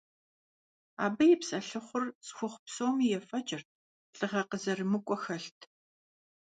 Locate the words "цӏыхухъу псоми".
2.25-3.13